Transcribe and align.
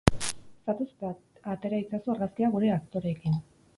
Zatoz 0.69 0.87
eta 0.93 1.11
atera 1.55 1.81
itzazu 1.85 2.15
argazkiak 2.15 2.57
gure 2.59 2.73
aktoreekin! 2.79 3.37